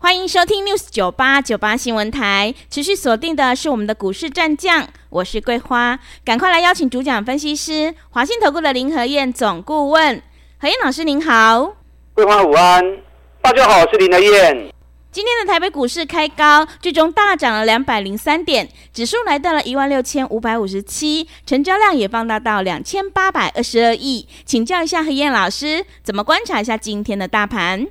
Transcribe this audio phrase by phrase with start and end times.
[0.00, 10.22] 欢迎收听 News 九八九八新闻台，持续锁定的是我们的股市战将，我是桂花，赶快来邀请主讲分析师华信投顾的林和燕总顾问，
[10.60, 11.74] 何燕老师您好，
[12.14, 12.98] 桂花午安，
[13.42, 14.72] 大家好，我是林和燕。
[15.10, 27.88] 今天的台北股市开高，最终大涨了两百零三点，指数来到了一万六千五百五十七，成交量也放大到两千八百二十二亿，请教一下何燕老师，怎么观察一下今天的大盘？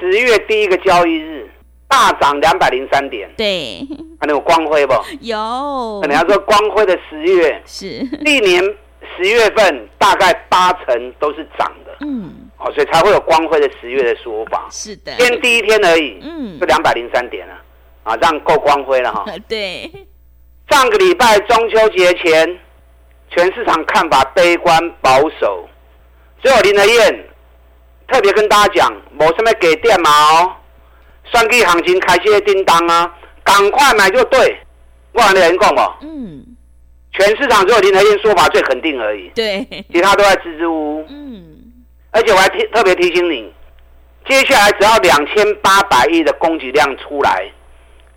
[0.00, 1.46] 十月第一个交易日
[1.86, 3.86] 大涨两百零三点，对，
[4.18, 4.94] 还有光辉不？
[5.20, 6.00] 有。
[6.00, 7.86] 可能要说光辉的十月是
[8.20, 8.62] 历年
[9.16, 14.66] 十月份大概八成都是涨的，嗯，哦，所以才会有光辉的十月的说法。
[14.70, 17.54] 是的，今天第一天而已，嗯，就两百零三点了，
[18.04, 19.24] 啊，这样够光辉了哈。
[19.48, 19.90] 对，
[20.70, 22.58] 上个礼拜中秋节前，
[23.30, 25.68] 全市场看法悲观保守，
[26.42, 27.24] 只有林和彦。
[28.10, 30.52] 特别跟大家讲，没什么给电嘛哦，
[31.32, 34.58] 选举行情开始叮当啊，赶快买就对。
[35.12, 35.94] 我跟你讲哦？
[36.02, 36.44] 嗯，
[37.12, 41.06] 全市场只有林和燕说法最肯定而已，对，其他都在支支吾吾。
[41.08, 41.58] 嗯，
[42.12, 43.52] 而且我还提特别提醒你，
[44.28, 47.50] 接下来只要两千八百亿的供给量出来，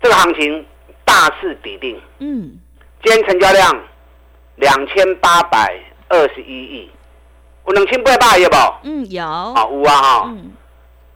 [0.00, 0.64] 这个行情
[1.04, 2.00] 大势底定。
[2.20, 2.58] 嗯，
[3.02, 3.82] 今天成交量
[4.56, 5.76] 两千八百
[6.08, 6.90] 二十一亿。
[7.66, 8.56] 有两千八百亿不？
[8.82, 9.24] 嗯，有。
[9.24, 10.22] 啊，有啊哈。
[10.26, 10.52] 嗯。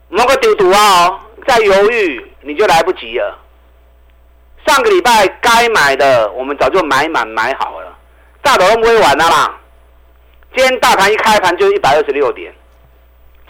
[0.09, 3.37] 莫个丢赌啊哦，再犹豫你就来不及了。
[4.65, 7.95] 上个礼拜该买的，我们早就买满买好了，
[8.41, 9.55] 大头都不会玩了啦。
[10.55, 12.51] 今天大盘一开盘就一百二十六点，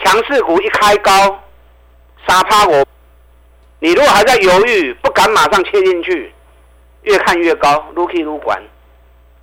[0.03, 1.39] 强势股一开高，
[2.27, 2.86] 杀趴我。
[3.80, 6.33] 你如果还在犹豫，不敢马上切进去，
[7.04, 8.61] 越看越高，撸去撸管，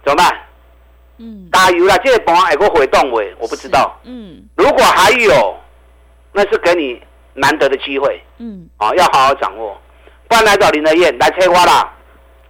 [0.04, 0.45] 怎么办？
[1.18, 1.96] 嗯，加油啦！
[2.04, 3.34] 这个盘还会回动未？
[3.38, 3.98] 我不知道。
[4.04, 5.56] 嗯，如果还有，
[6.32, 7.00] 那是给你
[7.34, 8.22] 难得的机会。
[8.38, 9.80] 嗯，啊，要好好掌握。
[10.28, 11.92] 不然来找林德燕来催我啦，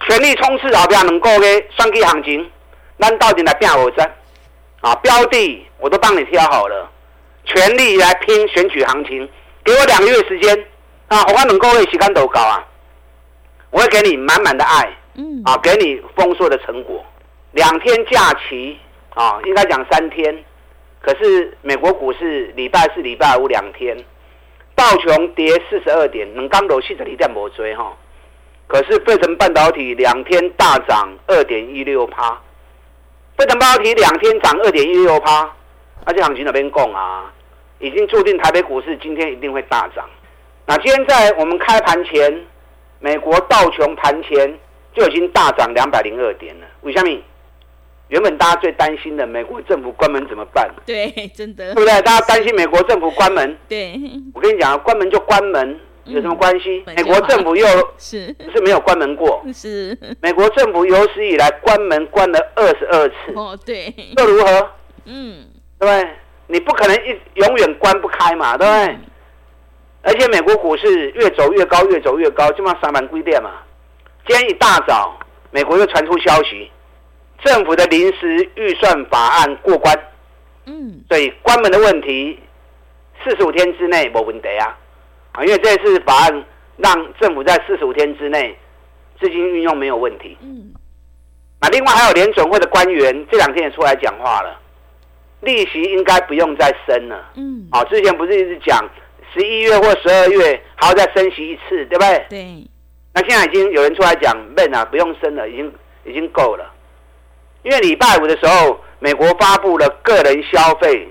[0.07, 2.49] 全力冲刺后边能够嘅双击行情，
[2.99, 4.11] 咱到底来拼何战？
[4.81, 6.89] 啊，标的我都帮你挑好了，
[7.45, 9.29] 全力来拼选举行情，
[9.63, 10.65] 给我两个月时间
[11.07, 12.63] 啊，我看能够为时间都高啊，
[13.69, 17.05] 我会给你满满的爱，嗯，啊，给你丰硕的成果。
[17.57, 18.77] 两天假期
[19.15, 20.45] 啊，应该讲三天，
[21.01, 23.97] 可是美国股市礼拜四、礼拜五两天，
[24.75, 27.97] 道琼跌四十二点，能刚楼气的一点没追哈。
[28.67, 32.39] 可是费城半导体两天大涨二点一六趴，
[33.35, 35.51] 费城半导体两天涨二点一六趴，
[36.05, 37.33] 而且行情那边讲啊，
[37.79, 40.07] 已经注定台北股市今天一定会大涨。
[40.67, 42.45] 那今天在我们开盘前，
[42.99, 44.59] 美国道琼盘前
[44.93, 47.19] 就已经大涨两百零二点了，为什么？
[48.09, 50.69] 原本大家最担心的美国政府关门怎么办？
[50.85, 52.01] 对， 真的，对不对？
[52.03, 53.57] 大家担心美国政府关门。
[53.67, 53.99] 对，
[54.33, 56.83] 我跟你讲，关门就关门，有什么关系？
[56.85, 57.65] 嗯、美国政府又
[57.99, 59.43] 是是没有关门过。
[59.53, 59.97] 是。
[60.21, 63.15] 美国政府有史以来关门关了二十二次。
[63.35, 63.93] 哦，对。
[64.17, 64.69] 又如何？
[65.05, 65.45] 嗯，
[65.79, 66.09] 对不对？
[66.47, 68.93] 你不可能一永远关不开嘛，对不对？
[68.93, 68.99] 嗯、
[70.03, 73.51] 而且美国股市越走越高，越走越高，就嘛三万规点嘛。
[74.25, 75.19] 今天一大早，
[75.51, 76.71] 美国又传出消息。
[77.43, 79.95] 政府的临时预算法案过关，
[80.65, 82.39] 嗯，所以关门的问题
[83.23, 84.77] 四十五天之内没问题啊，
[85.33, 86.45] 啊，因为这次法案
[86.77, 88.57] 让政府在四十五天之内
[89.19, 90.73] 资金运用没有问题，嗯，
[91.61, 94.59] 那另外还有联准会的官员这两天也出来讲话了，
[95.41, 98.83] 利息应该不用再升了，嗯，啊，之前不是一直讲
[99.33, 102.25] 十一月或十二月还要再升息一次，对不对？
[102.29, 102.67] 对，
[103.13, 105.71] 那现在已经有人出来讲，闷啊，不用升了，已经
[106.03, 106.73] 已经够了。
[107.67, 111.05] 因为礼拜五的时候，美国发布了个人消费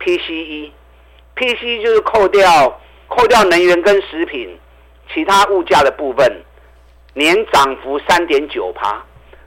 [0.00, 4.58] PCE，PCE 就是扣掉扣掉能源跟食品
[5.12, 6.42] 其他物价的部分，
[7.12, 9.04] 年涨幅三点九趴，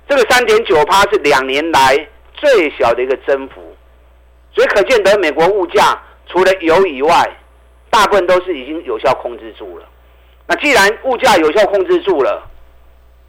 [0.08, 3.76] 这个三点九趴是两年来最小的一个增幅，
[4.54, 7.28] 所以可见得美国物价除了油以外，
[7.90, 9.86] 大部分都是已经有效控制住了。
[10.46, 12.48] 那既然物价有效控制住了，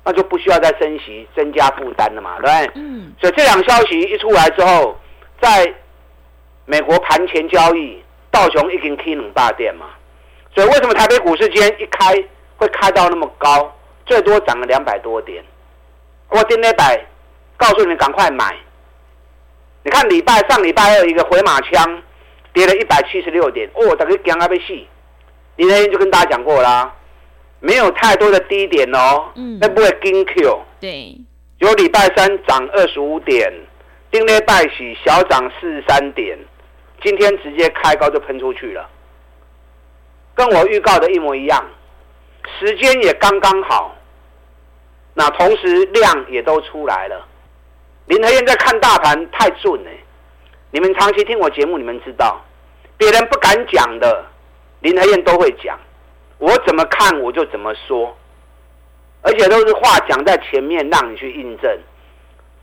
[0.04, 2.82] 那就不需要再升息，增加负担了嘛，对不对？
[2.82, 3.12] 嗯。
[3.20, 4.98] 所以这两消息一出来之后，
[5.40, 5.72] 在
[6.64, 9.86] 美国盘前交易，道琼已经 K 冷大点嘛。
[10.54, 12.12] 所以为什么台北股市今天一开
[12.56, 13.72] 会开到那么高，
[14.06, 15.44] 最多涨了两百多点？
[16.28, 17.04] 我今天摆
[17.56, 18.56] 告诉你们赶快买。
[19.82, 22.02] 你看礼拜上礼拜二一个回马枪，
[22.52, 24.72] 跌了一百七十六点，哦，大家惊啊要死！
[25.56, 26.94] 你那天就跟大家讲过啦，
[27.60, 30.60] 没有太多的低点哦，嗯，那不会跟 Q。
[30.80, 31.16] 对，
[31.58, 33.52] 有礼拜三涨二十五点，
[34.10, 36.38] 丁咧拜喜小涨四十三点，
[37.02, 38.88] 今天直接开高就喷出去了，
[40.34, 41.64] 跟我预告的一模一样，
[42.58, 43.94] 时间也刚刚好，
[45.12, 47.26] 那同时量也都出来了。
[48.06, 49.90] 林和燕在看大盘太准了，
[50.70, 52.42] 你们长期听我节目，你们知道，
[52.96, 54.24] 别人不敢讲的，
[54.80, 55.78] 林和燕都会讲，
[56.40, 58.16] 我怎么看我就怎么说，
[59.22, 61.70] 而且都是话讲在前面，让你去印证，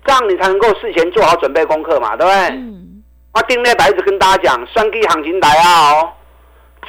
[0.04, 2.58] 这样你才能够事前做好准备功课嘛，对不对？
[2.58, 3.04] 嗯，
[3.34, 6.14] 我丁磊白一直跟大家讲，双 K 行情来啊哦，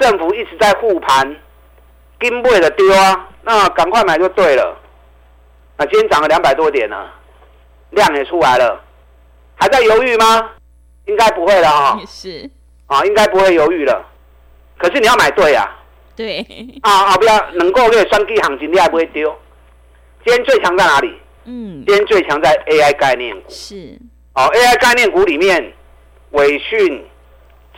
[0.01, 1.37] 政府一直在护盘，
[2.21, 4.77] 金不的丢啊，那赶快买就对了。
[5.77, 6.97] 那今天涨了两百多点呢。
[7.93, 8.79] 量也出来了，
[9.57, 10.51] 还在犹豫吗？
[11.07, 11.99] 应该不会了哈。
[12.07, 12.51] 是
[12.87, 14.05] 啊，应该不会犹豫了。
[14.77, 15.78] 可是你要买对啊。
[16.19, 16.45] 对。
[16.83, 17.17] 啊啊！
[17.17, 19.33] 不要能够给双 K 行情，你还不会丢。
[20.25, 21.17] 今天最强在哪里？
[21.45, 21.85] 嗯。
[21.87, 23.49] 今天最强在 AI 概念股。
[23.49, 23.97] 是。
[24.35, 25.73] 哦，AI 概念股里面，
[26.33, 27.07] 伟讯、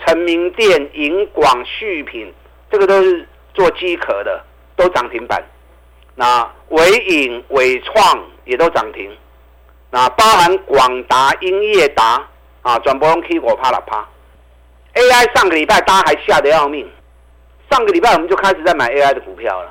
[0.02, 2.32] 成名电、银广、旭品，
[2.70, 4.42] 这个都是做机壳的，
[4.74, 5.42] 都涨停板。
[6.14, 9.14] 那伟影、伟创也都涨停。
[9.90, 12.26] 那包含广达、英业达
[12.62, 14.08] 啊，转播用 K 我怕了啪。
[14.94, 16.90] AI 上个礼拜大家还吓得要命，
[17.70, 19.70] 上个礼拜我们就开始在买 AI 的股票了。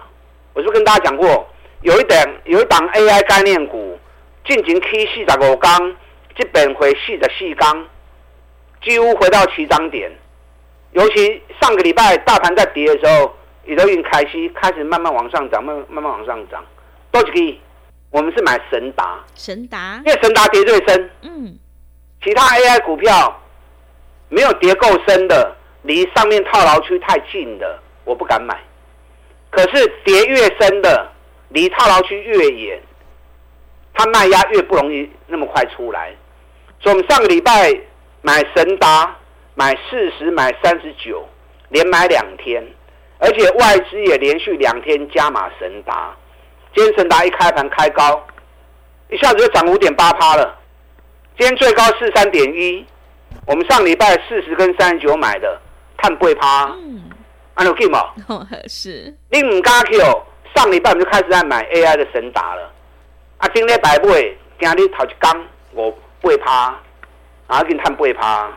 [0.53, 1.47] 我就跟大家讲过，
[1.81, 3.97] 有一档有一档 AI 概念股，
[4.45, 5.95] 进行 K 四十五缸，
[6.37, 7.87] 基本回四十四缸，
[8.81, 10.11] 几乎回到起涨点。
[10.91, 13.35] 尤其上个礼拜大盘在跌的时候，
[13.65, 16.65] 也都已经开始开始慢慢往上涨，慢慢慢往上涨，
[17.11, 17.59] 都是可以。
[18.11, 21.11] 我们是买神达，神达，因为神达跌最深。
[21.21, 21.59] 嗯，
[22.23, 23.39] 其他 AI 股票
[24.29, 28.59] 没有跌够深的，离上面套牢区太近的，我不敢买。
[29.51, 31.11] 可是跌越深的，
[31.49, 32.81] 离套牢区越远，
[33.93, 36.11] 它卖压越不容易那么快出来。
[36.79, 37.71] 所以我们上个礼拜
[38.23, 39.15] 买神达，
[39.53, 41.23] 买四十，买三十九，
[41.69, 42.65] 连买两天，
[43.19, 46.15] 而且外资也连续两天加码神达。
[46.75, 48.25] 今天神达一开盘开高，
[49.09, 50.57] 一下子就涨五点八趴了。
[51.37, 52.85] 今天最高四三点一，
[53.45, 55.59] 我们上礼拜四十跟三十九买的，
[55.97, 56.73] 看不会趴。
[57.59, 57.97] 嗯，安有 game
[58.27, 59.13] 哦， 是。
[59.29, 59.99] 你唔敢 Q，
[60.55, 62.71] 上礼拜我们就开始在买 AI 的神达了。
[63.37, 65.91] 啊，今天白不会，今日头一刚我
[66.21, 66.73] 不会趴，
[67.47, 68.49] 啊，跟碳不会趴。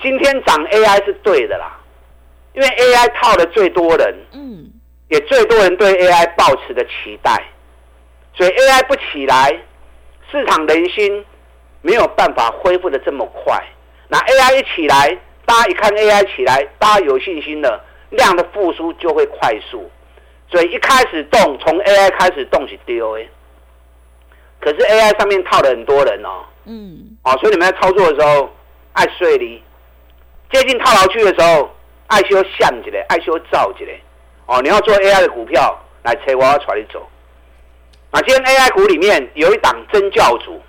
[0.00, 1.78] 今天涨 AI 是对的啦，
[2.54, 4.14] 因为 AI 套的最多人。
[4.32, 4.68] 嗯。
[5.08, 7.44] 也最多人对 AI 抱持的期待，
[8.34, 9.54] 所以 AI 不起来，
[10.30, 11.22] 市场人心
[11.82, 13.62] 没有办法恢复的这么快。
[14.08, 15.14] 那 AI 一起来，
[15.44, 19.90] 大家一看 AI 起来，大家有信心了，量的复苏就会快速。
[20.50, 23.28] 所以一开始动，从 AI 开始动是丢诶。
[24.60, 28.48] 可是 AI 上面套了很多人哦，嗯，哦，所以你们在操作的时候
[28.92, 29.60] 爱睡离，
[30.52, 31.68] 接近套牢区的时候
[32.06, 33.90] 爱修像一个，爱修造一个。
[34.46, 37.04] 哦，你要做 AI 的股票来催我要带你走。
[38.12, 40.60] 那今天 AI 股里面有一档真教主，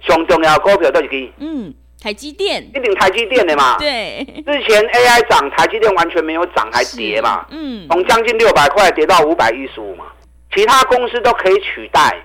[0.00, 3.76] 上重要的股票都是给嗯，台积电，一定台积电的嘛。
[3.78, 7.46] 对，之前 AI 涨，台积电完全没有涨，还跌嘛。
[7.50, 10.06] 嗯，从将近六百块跌到五百一十五嘛，
[10.54, 12.16] 其他公司都可以取代，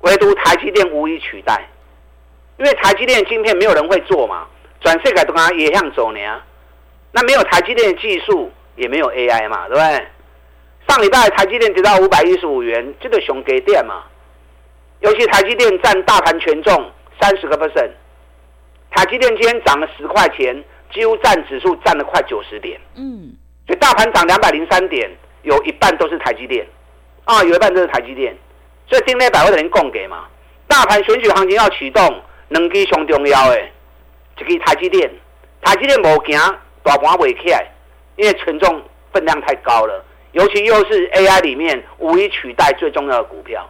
[0.00, 1.68] 唯独台积电无以取代，
[2.58, 4.46] 因为台积电的晶片没有人会做嘛，
[4.80, 6.20] 转世改都跟他也想走呢。
[7.12, 8.50] 那没有台积电的技术。
[8.76, 10.06] 也没有 AI 嘛，对不对？
[10.88, 14.04] 上礼拜台积电跌到五百一十五元，这个熊给电嘛。
[15.00, 16.90] 尤其台积电占大盘权重
[17.20, 17.90] 三十个 percent，
[18.90, 22.80] 台积电今天涨了十块钱，几乎占指数占了快九十点。
[22.94, 23.32] 嗯，
[23.66, 25.10] 所以大盘涨两百零三点，
[25.42, 26.66] 有一半都是台积电
[27.24, 28.36] 啊，有一半都是台积电。
[28.88, 30.26] 所以今天百货的人供给嘛，
[30.66, 33.60] 大盘选举行情要启动，两支上重要的，
[34.38, 35.10] 一支台积电，
[35.62, 36.38] 台积电无行，
[36.82, 37.66] 大盘未起来。
[38.16, 38.82] 因为权重
[39.14, 43.66] 分量太高了，尤其又是 AI 里面无以取代最重要的股票。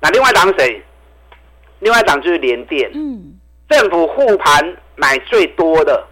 [0.00, 0.80] 那另外一档是谁？
[1.80, 2.88] 另外一档就是联电。
[2.94, 3.40] 嗯，
[3.72, 6.06] 政府护盘买最多的，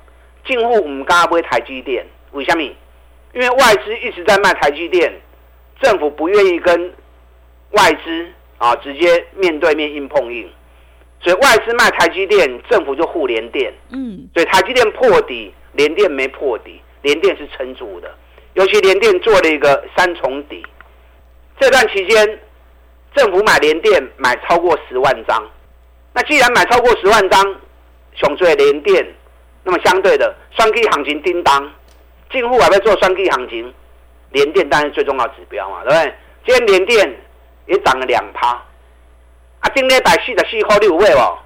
[0.46, 2.06] 近乎我们刚刚不会台积电。
[2.32, 2.62] 为什么？
[3.34, 5.12] 因为外资一直在卖台积电，
[5.82, 6.90] 政府不愿意跟
[7.72, 8.26] 外资
[8.56, 10.50] 啊直接面对面硬碰硬，
[11.20, 13.70] 所以外资卖台积电，政府就护联电。
[13.90, 16.80] 嗯，所以台积电破底，联电没破底。
[17.02, 18.14] 联电是撑住的，
[18.54, 20.62] 尤其联电做了一个三重底。
[21.58, 22.40] 这段期间，
[23.14, 25.42] 政府买联电买超过十万张，
[26.12, 27.56] 那既然买超过十万张，
[28.14, 29.06] 熊最联电，
[29.62, 31.70] 那么相对的双 K 行情叮当，
[32.32, 33.72] 进户还在做双 K 行情，
[34.30, 36.14] 连电当然最重要指标嘛，对不对？
[36.46, 37.16] 今天连电
[37.66, 38.48] 也涨了两趴，
[39.60, 41.38] 啊，今天百四十四块六位哦，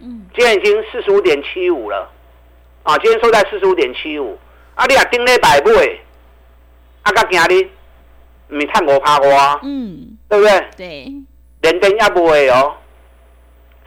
[0.00, 2.08] 嗯，今天已经四十五点七五了，
[2.84, 4.38] 啊，今天收在四十五点七五，
[4.74, 5.98] 啊，你啊，顶礼拜买，
[7.02, 7.68] 啊，到今日
[8.46, 10.66] 没看五趴花，嗯，对不对？
[10.76, 11.12] 对，
[11.62, 12.76] 连电也不会哦。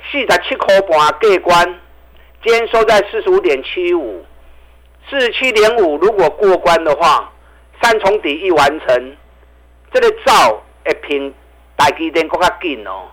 [0.09, 1.79] 四十七块半过关，
[2.43, 4.25] 今天收在四十五点七五，
[5.09, 5.97] 四十七点五。
[5.97, 7.31] 如果过关的话，
[7.81, 9.15] 三重底一完成，
[9.93, 11.33] 这个照会平
[11.77, 13.07] 台积电更加紧哦。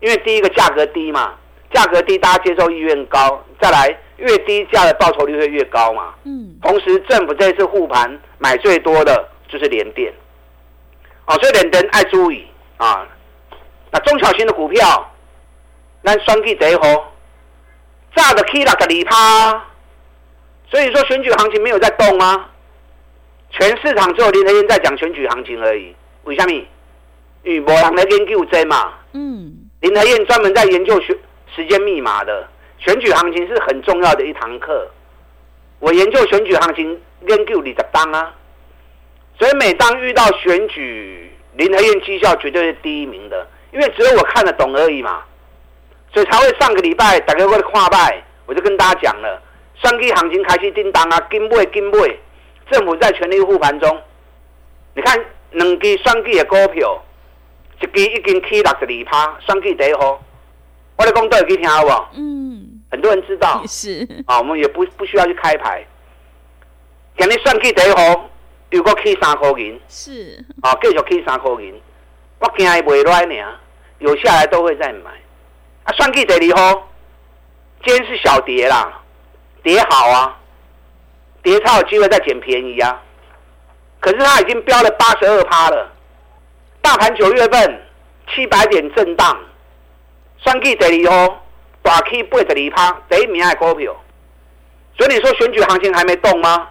[0.00, 1.34] 因为第一个价格低嘛，
[1.72, 3.42] 价格低，大家接受意愿高。
[3.60, 6.14] 再来，越低价的报酬率会越高嘛。
[6.24, 6.56] 嗯。
[6.62, 10.12] 同时，政府这次护盘买最多的就是联电，
[11.26, 13.06] 哦，所以联电爱注意啊。
[13.90, 15.10] 那中小型的股票。
[16.06, 16.82] 那双 K 贼猴
[18.14, 19.64] 炸的 K 那个里趴，
[20.70, 22.50] 所以说选举行情没有在动吗？
[23.50, 25.96] 全市场只有林和燕在讲选举行情而已。
[26.24, 26.52] 为什么？
[27.42, 28.92] 因为没人来研究这嘛。
[29.12, 29.50] 嗯。
[29.80, 31.16] 林和燕专门在研究选
[31.56, 32.46] 时间密码的，
[32.78, 34.86] 选举行情是很重要的一堂课。
[35.78, 38.34] 我研究选举行情研究你的当啊，
[39.38, 45.22] 所以每当遇到选举，林和燕绩效绝对是第一名的，因为只有我看得懂而已嘛。
[46.14, 49.42] 所以才会上个礼拜大家过来看拜，我就跟大家讲了，
[49.74, 52.16] 双 K 行情开始叮当啊，跟买跟买，
[52.70, 54.00] 政府在全力护盘中。
[54.94, 55.18] 你看
[55.50, 57.02] 两支双 K 的股票，
[57.80, 60.22] 一支已经起六十二趴，双 K 第一号，
[60.96, 62.10] 我来讲都有去听好不好？
[62.14, 63.60] 嗯，很多人知道。
[63.66, 64.06] 是。
[64.26, 65.84] 啊，我们也不不需要去开牌。
[67.18, 68.30] 今日双 K 第一号，
[68.70, 69.80] 又过起三块银。
[69.88, 70.44] 是。
[70.62, 71.74] 啊，继续起三块银，
[72.38, 73.34] 我惊伊卖乱呢，
[73.98, 75.10] 有下来都会再买。
[75.84, 76.88] 啊，双 K 第二号，
[77.84, 79.02] 今天是小跌啦，
[79.62, 80.36] 跌好啊，
[81.42, 83.02] 跌才有机会再捡便宜啊。
[84.00, 85.92] 可是它已经飙了八十二趴了，
[86.80, 87.82] 大盘九月份
[88.34, 89.38] 七百点震荡，
[90.42, 91.42] 双 K 第二号
[91.82, 93.94] 大 K 八十二趴，第一名的股票。
[94.96, 96.68] 所以你说选举行情还没动吗？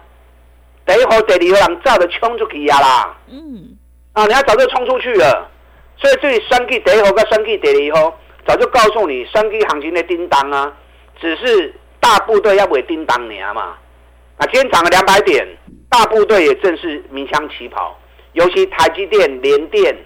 [0.86, 3.16] 第一号、第二号人早就冲出去呀啦。
[3.28, 3.76] 嗯。
[4.12, 5.48] 啊，人家早就冲出去了。
[5.96, 8.18] 所以对双 K 第一号跟双 K 第二号。
[8.46, 10.72] 早就告诉你，双 K 行情的叮当啊，
[11.20, 13.76] 只是大部队要为叮当年嘛。
[14.36, 15.46] 啊，今天涨了两百点，
[15.88, 17.98] 大部队也正式鸣枪起跑。
[18.32, 19.96] 尤其台积电、联电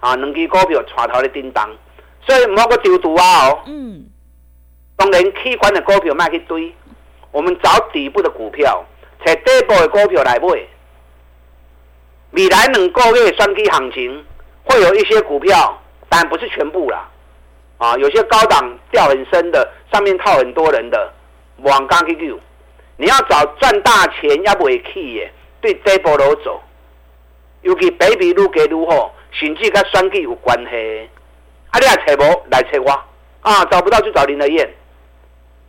[0.00, 1.68] 啊，两支股票带头的叮当，
[2.26, 3.62] 所以莫个丢毒啊哦。
[3.66, 4.04] 嗯。
[4.96, 6.74] 当然器官的股票卖去堆，
[7.32, 8.84] 我们找底部的股票，
[9.24, 10.48] 找底部的股票来买。
[12.32, 14.24] 未来两个月双 K 行情
[14.64, 17.08] 会有一些股票，但不是全部啦。
[17.78, 21.12] 啊，有些高档掉很深的，上面套很多人的，
[21.58, 22.38] 往刚去溜。
[22.96, 26.60] 你要找赚大钱要不会去耶，对这波路走。
[27.62, 31.08] 尤其北比路给如何，甚至跟选举有关系。
[31.70, 32.90] 啊，你来找无来找我
[33.42, 34.68] 啊，找不到就找林德燕。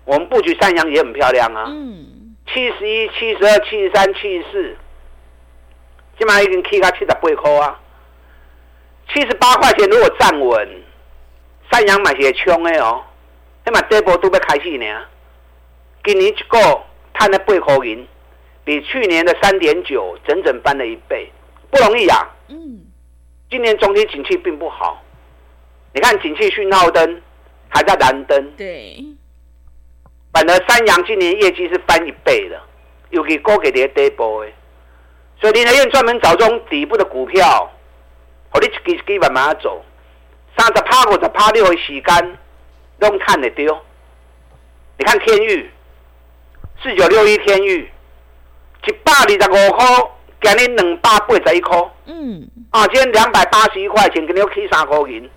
[0.05, 1.65] 我们布局三阳也很漂亮啊。
[1.67, 2.35] 嗯。
[2.51, 4.77] 七十一、七十二、七十三、七十四，
[6.17, 7.79] 起码已经去到七十八块啊。
[9.13, 10.67] 七十八块钱如果站稳。
[11.71, 13.03] 三阳买些冲的哦，
[13.63, 14.85] 那么底部都要开始呢。
[16.03, 16.57] 今年一个
[17.13, 18.07] 赚了八块银，
[18.63, 21.31] 比去年的三点九整整翻了一倍，
[21.69, 22.27] 不容易啊。
[22.47, 22.79] 嗯。
[23.49, 25.03] 今年总体景气并不好，
[25.93, 27.21] 你看景气讯号灯
[27.67, 28.51] 还在蓝灯。
[28.57, 29.03] 对。
[30.31, 32.61] 反而三洋今年业绩是翻一倍的，
[33.09, 34.49] 尤其高给的底部的，
[35.41, 37.69] 所以林和彦专门找这种底部的股票，
[38.49, 39.83] 和你一支一支慢慢走。
[40.57, 42.37] 三十趴五十趴六的时间，
[42.99, 43.77] 拢赚得丢。
[44.97, 45.69] 你看天域，
[46.83, 47.89] 四九六一天域，
[48.85, 49.85] 一百二十五块，
[50.41, 51.77] 今日两百八十一块。
[52.05, 52.49] 嗯。
[52.71, 55.29] 啊，今天两百八十一块钱，今日又起三块银。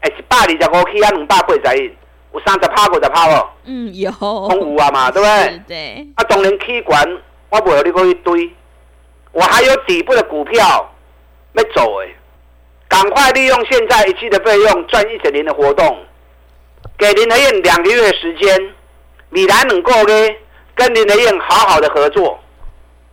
[0.00, 1.92] 哎，一百二十五起啊，两百八十一，
[2.32, 3.48] 有三十趴五十趴哦。
[3.64, 4.10] 嗯，有。
[4.12, 5.62] 空有啊嘛， 对不对？
[5.66, 6.08] 对。
[6.16, 7.02] 啊，当然起管，
[7.50, 8.50] 我不会你讲一堆，
[9.32, 10.94] 我还有底部的股票
[11.54, 12.14] 要走诶。
[12.94, 15.98] 赶快利用现在一期的费用赚一整年的活动，
[16.96, 18.72] 给林德燕两个月的时间，
[19.30, 20.14] 米兰能够呢
[20.76, 22.38] 跟林德燕好好的合作，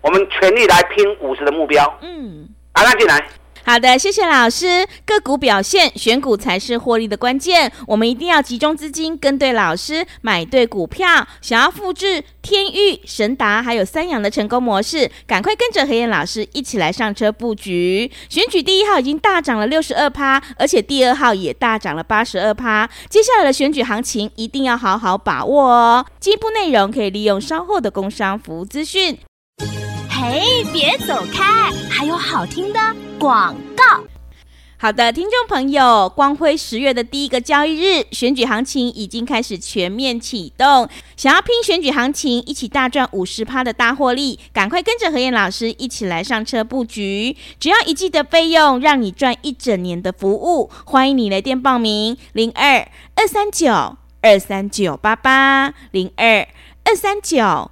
[0.01, 1.83] 我们全力来拼五十的目标。
[2.03, 3.27] 嗯，啊，那进来。
[3.63, 4.86] 好的，谢谢老师。
[5.06, 7.72] 个股表现，选股才是获利的关键。
[7.88, 11.27] 我们一定要集中资金，跟对老师，买对股票。
[11.41, 18.12] 想要复制天域、神达还有三阳的成功模式，赶快跟着何燕老师一起来上车布局。
[18.30, 22.89] 选举第一号已经大涨了六十二趴，而且第二号也大涨了八十二趴。
[23.10, 26.06] 接下来的选举行情一定要好好把握哦。
[26.20, 29.18] 进一步内容可以利用稍后的工商服务资讯。
[30.23, 32.79] 嘿，别走开，还有好听的
[33.17, 33.83] 广告。
[34.77, 40.87] 好的，听众朋友，光辉十月的第一个交易日，选举行情已经开始全面启动。
[41.17, 47.35] 想要拼选举行情，一起大赚五十趴的大获利，赶快跟着何燕老师一起来上车布局。
[47.59, 50.69] 只要一季的费用，让你赚一整年的服务。
[50.85, 56.47] 欢迎你来电报名：零二二三九二三九八八零二
[56.83, 57.71] 二三九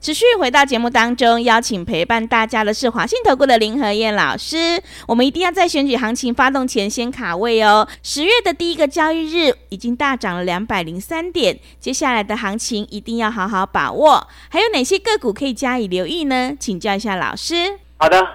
[0.00, 4.82] 持续回到节目当中，邀请陪伴大家的是华信投顾的林和燕老师。
[5.06, 7.86] 我们一定要在选举行情发动前先卡位哦。
[8.02, 14.26] 十月的第一个交易日已经大涨了两百零三点，接下来的行情一定要好好把握。
[14.48, 16.56] 还有哪些个股可以加以留意呢？
[16.58, 17.78] 请教一下老师。
[17.98, 18.26] 好的，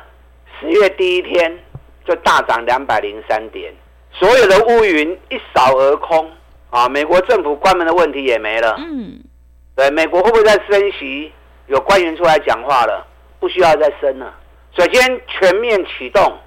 [0.60, 1.58] 十月第一天
[2.08, 3.74] 就大涨两百零三点，
[4.14, 6.30] 所有的乌云一扫而空
[6.70, 6.88] 啊！
[6.88, 8.76] 美国政府关门的问题也没了。
[8.78, 9.20] 嗯，
[9.76, 11.32] 对，美国会不会再升息？
[11.68, 13.06] 有官员出来讲话了，
[13.40, 14.34] 不需要再升了。
[14.78, 16.38] 首先全面启动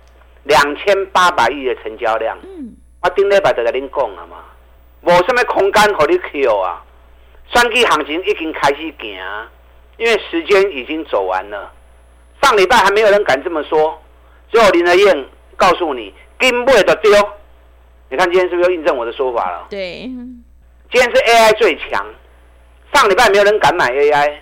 [0.44, 2.38] 两千八百亿的成交量。
[2.42, 4.36] 嗯，我顶礼拜就跟您讲了嘛，
[5.02, 6.84] 无什么空间和你 Q 啊。
[7.50, 9.18] 选举行情已经开始行，
[9.96, 11.72] 因为时间已经走完了。
[12.42, 14.00] 上礼拜还没有人敢这么说，
[14.52, 17.10] 只有林德燕告诉你，根本就丢。
[18.10, 19.66] 你看今天是不是又印证我的说法了？
[19.70, 20.02] 对，
[20.90, 22.06] 今天是 AI 最强。
[22.92, 24.34] 上礼拜没有人敢买 AI。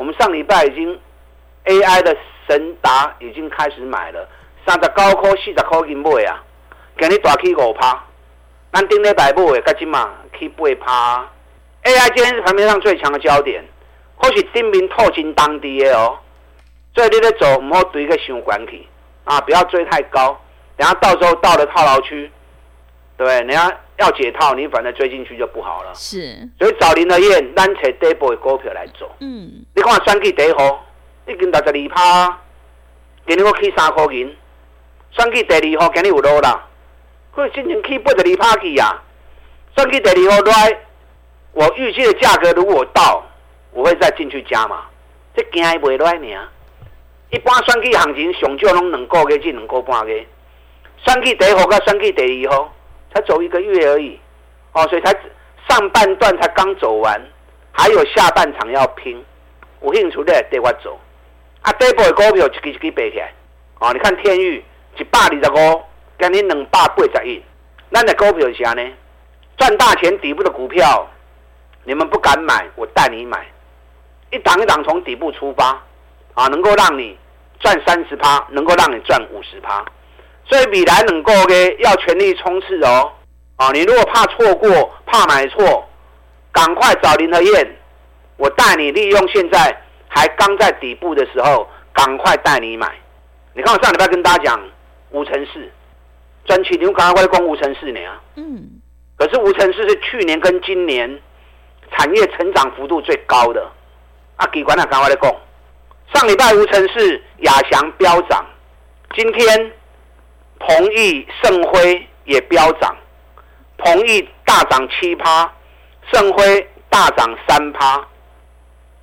[0.00, 0.98] 我们上礼拜已经
[1.66, 2.16] AI 的
[2.48, 4.26] 神达已经开始买了，
[4.66, 6.42] 三十九块、四十块钱买啊，
[6.98, 8.02] 今日大起五趴，
[8.72, 10.08] 咱顶礼拜买的，赶紧嘛
[10.38, 11.28] 起八趴。
[11.84, 13.62] AI 今天是盘面上最强的焦点，
[14.16, 16.18] 或许顶面透进当地的哦，
[16.94, 18.88] 所以你在走，唔好追个伤管去
[19.24, 20.34] 啊，不要追太高，
[20.78, 22.32] 等下到时候到了套牢区，
[23.18, 25.94] 对，人家要解套，你反正追进去就不好了。
[25.94, 29.10] 是，所以找林和彦，咱找底部的股票来做。
[29.20, 29.62] 嗯。
[29.76, 30.84] 你看选举第一号
[31.26, 32.38] 已经六十二趴，
[33.26, 34.34] 今日我起三块钱。
[35.10, 36.66] 选举第二号今日有落啦，
[37.32, 39.02] 会进行起八十二趴去呀。
[39.76, 40.78] 选举第二号来，
[41.52, 43.22] 我预计的价格如果到，
[43.72, 44.86] 我会再进去加嘛。
[45.36, 46.48] 这惊伊袂来呢？
[47.30, 50.26] 一般选举行情上少拢两个月至两个半月。
[51.04, 52.74] 选举第一号甲选举第二号。
[53.12, 54.18] 才走一个月而已，
[54.72, 55.12] 哦，所以才
[55.68, 57.20] 上半段才刚走完，
[57.72, 59.24] 还有下半场要拼。
[59.82, 60.98] 有兴趣的带我走，
[61.62, 63.32] 啊，底部的股票一支一支背起来，
[63.78, 64.62] 哦，你看天钰
[64.98, 65.82] 一百二十五，
[66.18, 67.42] 今年两百八十亿，
[67.90, 68.92] 咱的股票是啥呢？
[69.56, 71.08] 赚大钱底部的股票，
[71.84, 73.46] 你们不敢买，我带你买，
[74.30, 75.82] 一档一档从底部出发，
[76.34, 77.18] 啊，能够让你
[77.58, 79.84] 赚三十趴，能够让你赚五十趴。
[80.50, 83.12] 所以未来两个月要全力冲刺哦！
[83.54, 85.88] 啊，你如果怕错过、怕买错，
[86.50, 87.76] 赶快找林和燕，
[88.36, 92.90] 我带你利用现在还刚在底部的时候，赶快带你买。
[93.54, 94.60] 你看我上礼拜跟大家讲
[95.10, 95.70] 五成四，
[96.46, 98.20] 专区你们赶快攻五成四呢啊！
[98.34, 98.80] 嗯。
[99.16, 101.20] 可是五成市是去年跟今年
[101.92, 103.64] 产业成长幅度最高的
[104.34, 104.48] 啊！
[104.48, 105.30] 给管长赶快来攻。
[106.12, 108.44] 上礼拜五成市亚翔飙涨，
[109.14, 109.72] 今天。
[110.60, 112.94] 鹏毅、胜辉也飙涨，
[113.78, 115.50] 鹏毅大涨七趴，
[116.12, 118.06] 盛辉大涨三趴。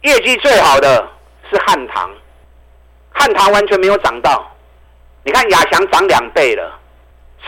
[0.01, 1.05] 业绩最好的
[1.51, 2.09] 是汉唐，
[3.11, 4.49] 汉唐完全没有涨到。
[5.23, 6.79] 你看亚翔涨两倍了，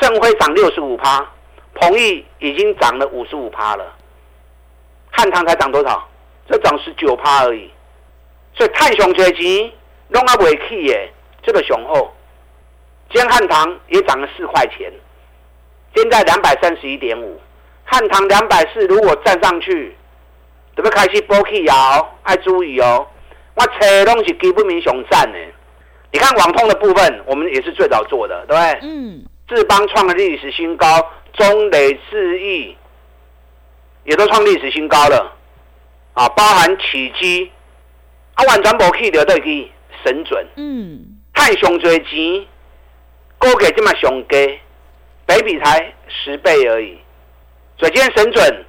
[0.01, 1.25] 盛辉涨六十五趴，
[1.75, 3.85] 鹏毅已经涨了五十五趴了，
[5.11, 6.05] 汉唐才涨多少？
[6.49, 7.71] 才涨十九趴而已。
[8.55, 9.71] 所以太雄最近
[10.07, 12.11] 弄阿尾气耶，这个雄厚。
[13.11, 14.91] 今天汉唐也涨了四块钱，
[15.95, 17.39] 现在两百三十一点五。
[17.83, 19.95] 汉唐两百四如果站上去，
[20.75, 23.07] 准备开始波起摇，爱注意哦。
[23.55, 25.39] 我车拢是基本面上涨的，
[26.11, 28.79] 你看网通的部分，我们也是最早做的，对不对？
[28.83, 29.25] 嗯。
[29.47, 30.85] 智邦创了历史新高，
[31.33, 32.77] 中磊智易
[34.03, 35.35] 也都创历史新高了，
[36.13, 37.49] 啊，包含启碁，
[38.35, 39.71] 啊，完全无去掉对去
[40.05, 42.45] 神准，嗯，太上最钱，
[43.39, 44.59] 估计这么上低，
[45.25, 46.99] 北比才十倍而已，
[47.77, 48.65] 所以今天神准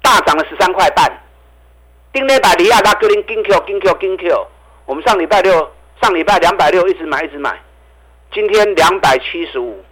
[0.00, 1.10] 大涨了十三块半，
[2.12, 4.46] 顶礼拜利亚他叫您紧 Q 紧 Q 紧 Q，
[4.86, 7.60] 我们上礼拜六上礼拜两百六一直买一直买，
[8.32, 9.82] 今天两百七十五。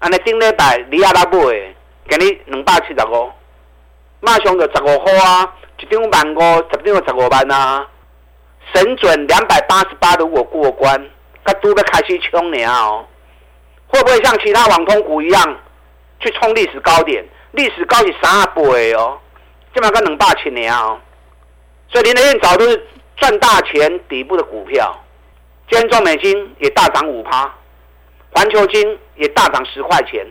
[0.00, 1.74] 安尼顶礼拜你亚拉买的，
[2.06, 3.32] 给你两百七十五，
[4.20, 7.88] 马上就十五块啊，一张万五，十张十五万啊。
[8.74, 11.10] 神准两百八十八如果过关，
[11.42, 13.06] 他都要开始冲你哦。
[13.94, 15.60] 会不会像其他网通股一样
[16.18, 17.24] 去冲历史高点？
[17.52, 19.16] 历史高是三倍哦，
[19.72, 20.98] 这么个两百七年哦。
[21.88, 24.92] 所以林德燕早都是赚大钱底部的股票，
[25.70, 27.54] 今天中美金也大涨五趴。
[28.32, 30.26] 环球金也大涨十块钱，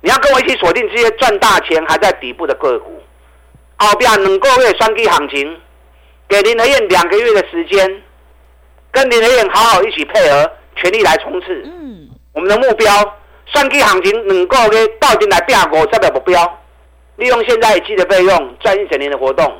[0.00, 3.02] 你要跟我一起锁定这些赚大钱还在底部的个股。
[3.76, 5.60] 后边两个月双击行情，
[6.28, 8.02] 给林德燕两个月的时间，
[8.92, 11.64] 跟林德燕好好一起配合，全力来冲刺。
[12.34, 13.16] 我们的目标
[13.46, 16.58] 算计行情两个月倒进来变五十的目标，
[17.16, 19.50] 利用现在积的费用赚一整年的活动。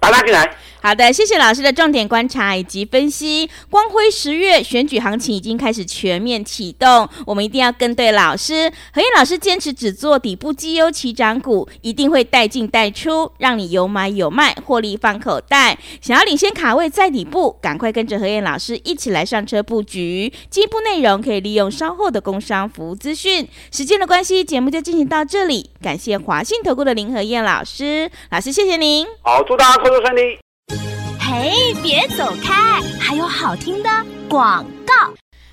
[0.00, 0.42] 把它进来。
[0.84, 3.48] 好的，谢谢老师的重点观察以及分析。
[3.70, 8.70] 光辉十月选举行情已经开始全面启动，我们一定要跟对老师。
[8.92, 15.78] 何燕老师坚持只做底部绩优起涨股，一定会带进带出，让你有买有卖，获利放口袋。
[16.02, 20.30] 想要领先卡位在底部，赶快跟着何燕老师一起来上车布局。
[20.50, 23.48] 进一步内容可以利用稍后的工商服务资讯。
[23.72, 25.70] 时间的关系，节目就进行到这里。
[25.80, 29.06] 感谢华信投顾的林和燕老师，老师谢谢您。
[29.22, 30.38] 好，祝大家工作顺利。
[31.36, 32.80] 嘿，别走开！
[33.00, 33.90] 还有好听的
[34.28, 34.94] 广告。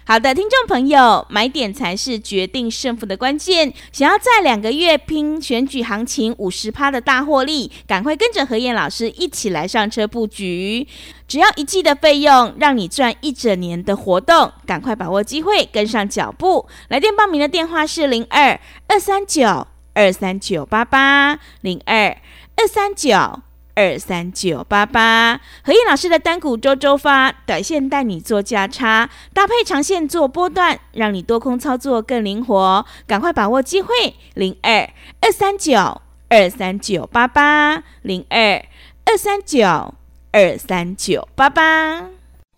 [0.05, 3.73] 好的，听众朋友，买点才是决定胜负的关键。
[3.91, 10.87] 想要在两个月拼选举行情五十趴的大获利，赶快跟着何燕老师一起来上车布局。
[11.27, 14.51] 只要一季的费用，让你赚一整年的活动。
[14.67, 16.67] 赶快把握机会，跟上脚步。
[16.89, 22.15] 来电报名的电话是零二二三九二三九八八零二
[22.55, 23.41] 二三九。
[23.81, 32.85] 二三九八八，何燕老师的单股周周发，短线带你做价差，搭配长线做波段，让你多空操作更灵活。
[33.07, 33.89] 赶快把握机会，
[34.35, 34.87] 零二
[35.21, 38.63] 二三九二三九八八，零二
[39.05, 39.95] 二三九
[40.31, 42.10] 二三九八八。